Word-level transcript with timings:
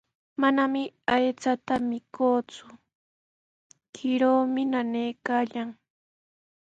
Manami 0.41 0.83
aychata 1.15 1.73
mikuuku, 1.89 2.67
kiruumi 3.95 4.63
nanaakullan. 4.71 5.69